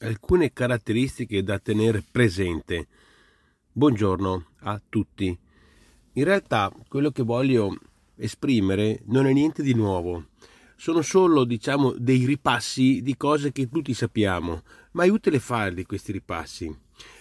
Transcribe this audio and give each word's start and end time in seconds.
alcune 0.00 0.52
caratteristiche 0.52 1.42
da 1.42 1.58
tenere 1.58 2.04
presente. 2.08 2.86
Buongiorno 3.72 4.46
a 4.60 4.80
tutti. 4.88 5.36
In 6.12 6.24
realtà 6.24 6.72
quello 6.88 7.10
che 7.10 7.22
voglio 7.22 7.76
esprimere 8.16 9.00
non 9.06 9.26
è 9.26 9.32
niente 9.32 9.62
di 9.62 9.74
nuovo, 9.74 10.28
sono 10.76 11.02
solo 11.02 11.44
diciamo 11.44 11.94
dei 11.96 12.24
ripassi 12.24 13.02
di 13.02 13.16
cose 13.16 13.50
che 13.50 13.68
tutti 13.68 13.94
sappiamo, 13.94 14.62
ma 14.92 15.04
è 15.04 15.08
utile 15.08 15.40
farli 15.40 15.84
questi 15.84 16.12
ripassi. 16.12 16.76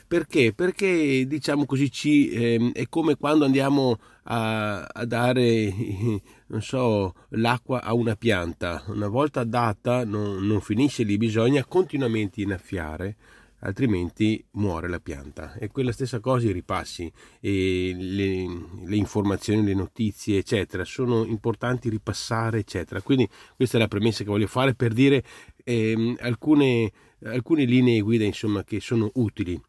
Perché? 0.07 0.53
Perché 0.53 1.27
diciamo 1.27 1.65
così 1.65 1.91
ci, 1.91 2.29
eh, 2.29 2.71
è 2.73 2.87
come 2.87 3.15
quando 3.17 3.43
andiamo 3.43 3.97
a, 4.23 4.83
a 4.83 5.05
dare 5.05 5.73
so, 6.59 7.13
l'acqua 7.29 7.83
a 7.83 7.93
una 7.93 8.15
pianta. 8.15 8.83
Una 8.87 9.09
volta 9.09 9.43
data 9.43 10.05
non, 10.05 10.45
non 10.47 10.61
finisce 10.61 11.03
lì, 11.03 11.17
bisogna 11.17 11.65
continuamente 11.65 12.41
innaffiare 12.41 13.15
altrimenti 13.59 14.43
muore 14.51 14.87
la 14.87 14.99
pianta. 14.99 15.53
E 15.55 15.67
quella 15.69 15.91
stessa 15.91 16.19
cosa 16.19 16.47
i 16.47 16.51
ripassi, 16.51 17.11
e 17.39 17.93
le, 17.97 18.85
le, 18.85 18.95
informazioni, 18.95 19.63
le 19.63 19.73
notizie, 19.73 20.39
eccetera, 20.39 20.83
sono 20.83 21.23
importanti 21.25 21.89
ripassare, 21.89 22.59
eccetera. 22.59 23.01
Quindi 23.01 23.27
questa 23.55 23.77
è 23.77 23.79
la 23.79 23.87
premessa 23.87 24.23
che 24.23 24.29
voglio 24.29 24.47
fare 24.47 24.75
per 24.75 24.93
dire 24.93 25.23
eh, 25.63 26.15
alcune, 26.19 26.91
alcune 27.23 27.65
linee 27.65 28.01
guida 28.01 28.23
insomma, 28.23 28.63
che 28.63 28.79
sono 28.79 29.09
utili. 29.15 29.59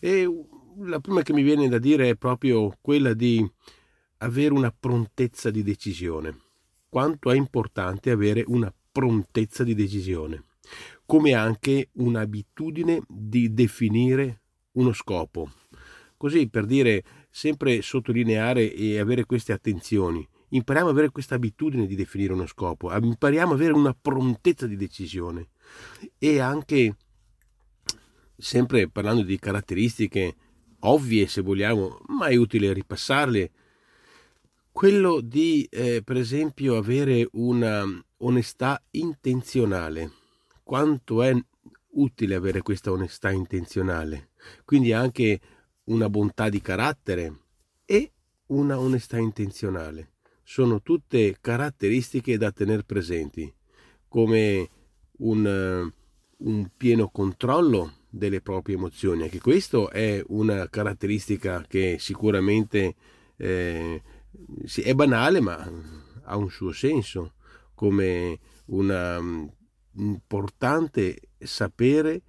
E 0.00 0.28
la 0.78 1.00
prima 1.00 1.22
che 1.22 1.32
mi 1.32 1.42
viene 1.42 1.68
da 1.68 1.78
dire 1.78 2.10
è 2.10 2.16
proprio 2.16 2.76
quella 2.80 3.14
di 3.14 3.46
avere 4.18 4.54
una 4.54 4.74
prontezza 4.78 5.50
di 5.50 5.62
decisione. 5.62 6.38
Quanto 6.88 7.30
è 7.30 7.36
importante 7.36 8.10
avere 8.10 8.44
una 8.46 8.72
prontezza 8.92 9.64
di 9.64 9.74
decisione, 9.74 10.44
come 11.04 11.34
anche 11.34 11.88
un'abitudine 11.94 13.02
di 13.08 13.52
definire 13.52 14.42
uno 14.72 14.92
scopo. 14.92 15.50
Così 16.16 16.48
per 16.48 16.64
dire, 16.64 17.02
sempre 17.30 17.82
sottolineare 17.82 18.72
e 18.72 18.98
avere 18.98 19.24
queste 19.24 19.52
attenzioni. 19.52 20.26
Impariamo 20.50 20.88
ad 20.90 20.94
avere 20.94 21.10
questa 21.10 21.34
abitudine 21.34 21.86
di 21.86 21.96
definire 21.96 22.32
uno 22.32 22.46
scopo, 22.46 22.96
impariamo 22.96 23.54
ad 23.54 23.58
avere 23.58 23.72
una 23.72 23.96
prontezza 24.00 24.68
di 24.68 24.76
decisione 24.76 25.48
e 26.16 26.38
anche 26.38 26.94
sempre 28.44 28.90
parlando 28.90 29.22
di 29.22 29.38
caratteristiche 29.38 30.34
ovvie 30.80 31.26
se 31.26 31.40
vogliamo, 31.40 32.02
ma 32.08 32.26
è 32.26 32.36
utile 32.36 32.74
ripassarle, 32.74 33.50
quello 34.70 35.22
di 35.22 35.66
eh, 35.70 36.02
per 36.04 36.18
esempio 36.18 36.76
avere 36.76 37.26
una 37.32 37.84
onestà 38.18 38.82
intenzionale. 38.90 40.10
Quanto 40.62 41.22
è 41.22 41.34
utile 41.92 42.34
avere 42.34 42.60
questa 42.60 42.92
onestà 42.92 43.30
intenzionale? 43.30 44.28
Quindi 44.66 44.92
anche 44.92 45.40
una 45.84 46.10
bontà 46.10 46.50
di 46.50 46.60
carattere 46.60 47.38
e 47.86 48.12
una 48.48 48.78
onestà 48.78 49.16
intenzionale. 49.16 50.10
Sono 50.42 50.82
tutte 50.82 51.38
caratteristiche 51.40 52.36
da 52.36 52.52
tenere 52.52 52.82
presenti, 52.82 53.50
come 54.06 54.68
un, 55.18 55.90
un 56.36 56.70
pieno 56.76 57.08
controllo 57.08 58.02
delle 58.16 58.40
proprie 58.40 58.76
emozioni. 58.76 59.24
Anche 59.24 59.40
questo 59.40 59.90
è 59.90 60.22
una 60.28 60.68
caratteristica 60.68 61.64
che 61.66 61.96
sicuramente 61.98 62.94
eh, 63.36 64.02
è 64.82 64.94
banale, 64.94 65.40
ma 65.40 65.70
ha 66.22 66.36
un 66.36 66.48
suo 66.48 66.72
senso, 66.72 67.34
come 67.74 68.38
una 68.66 69.20
mm, 69.20 69.46
importante 69.96 71.20
sapere 71.38 72.22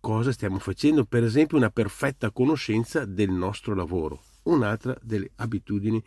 cosa 0.00 0.32
stiamo 0.32 0.58
facendo, 0.58 1.04
per 1.04 1.22
esempio 1.22 1.56
una 1.56 1.70
perfetta 1.70 2.30
conoscenza 2.32 3.04
del 3.04 3.30
nostro 3.30 3.74
lavoro, 3.74 4.22
un'altra 4.44 4.96
delle 5.00 5.30
abitudini 5.36 6.02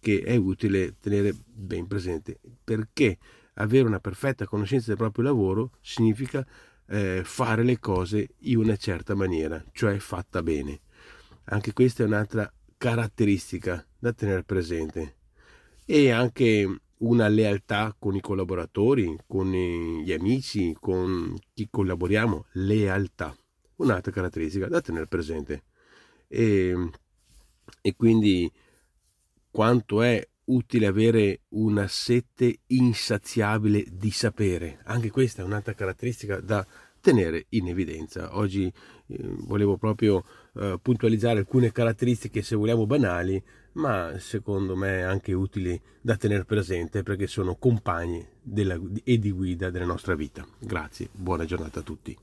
che 0.00 0.20
è 0.20 0.36
utile 0.36 0.96
tenere 1.00 1.34
ben 1.46 1.86
presente, 1.86 2.38
perché 2.62 3.16
avere 3.54 3.86
una 3.86 4.00
perfetta 4.00 4.46
conoscenza 4.46 4.88
del 4.88 4.96
proprio 4.96 5.24
lavoro 5.24 5.70
significa 5.80 6.46
eh, 6.88 7.22
fare 7.24 7.62
le 7.62 7.78
cose 7.78 8.34
in 8.40 8.58
una 8.58 8.76
certa 8.76 9.14
maniera, 9.14 9.62
cioè 9.72 9.98
fatta 9.98 10.42
bene. 10.42 10.80
Anche 11.44 11.72
questa 11.72 12.02
è 12.02 12.06
un'altra 12.06 12.50
caratteristica 12.76 13.86
da 13.98 14.12
tenere 14.12 14.44
presente. 14.44 15.16
E 15.84 16.10
anche 16.10 16.80
una 16.98 17.28
lealtà 17.28 17.94
con 17.98 18.14
i 18.14 18.20
collaboratori, 18.20 19.16
con 19.26 19.50
gli 19.50 20.12
amici, 20.12 20.74
con 20.78 21.36
chi 21.52 21.68
collaboriamo, 21.70 22.46
lealtà, 22.52 23.36
un'altra 23.76 24.12
caratteristica 24.12 24.68
da 24.68 24.80
tenere 24.80 25.06
presente. 25.06 25.64
E, 26.28 26.90
e 27.80 27.94
quindi 27.96 28.50
quanto 29.50 30.02
è 30.02 30.26
utile 30.46 30.86
avere 30.86 31.42
una 31.50 31.86
sete 31.88 32.60
insaziabile 32.66 33.84
di 33.90 34.10
sapere. 34.10 34.80
Anche 34.84 35.10
questa 35.10 35.42
è 35.42 35.44
un'altra 35.44 35.74
caratteristica 35.74 36.40
da 36.40 36.66
tenere 37.00 37.46
in 37.50 37.68
evidenza. 37.68 38.36
Oggi 38.36 38.64
eh, 38.64 39.18
volevo 39.20 39.76
proprio 39.76 40.24
eh, 40.54 40.78
puntualizzare 40.80 41.40
alcune 41.40 41.70
caratteristiche, 41.70 42.42
se 42.42 42.56
vogliamo, 42.56 42.86
banali, 42.86 43.42
ma 43.72 44.14
secondo 44.18 44.74
me 44.74 45.02
anche 45.02 45.32
utili 45.32 45.80
da 46.00 46.16
tenere 46.16 46.44
presente 46.44 47.02
perché 47.02 47.26
sono 47.26 47.56
compagni 47.56 48.26
della, 48.40 48.80
e 49.04 49.18
di 49.18 49.30
guida 49.30 49.70
della 49.70 49.84
nostra 49.84 50.14
vita. 50.14 50.46
Grazie, 50.58 51.08
buona 51.12 51.44
giornata 51.44 51.80
a 51.80 51.82
tutti. 51.82 52.16